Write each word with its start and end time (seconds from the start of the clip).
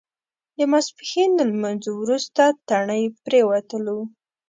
د 0.57 0.59
ماسپښین 0.71 1.31
لمونځ 1.49 1.83
وروسته 2.01 2.43
تڼۍ 2.67 3.03
پرېوتلو. 3.23 3.97